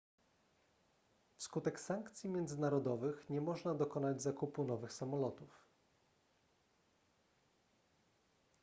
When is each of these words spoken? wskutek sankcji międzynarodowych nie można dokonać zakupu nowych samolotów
wskutek 1.37 1.79
sankcji 1.79 2.29
międzynarodowych 2.29 3.29
nie 3.29 3.41
można 3.41 3.75
dokonać 3.75 4.21
zakupu 4.21 4.63
nowych 4.63 4.93
samolotów 4.93 5.65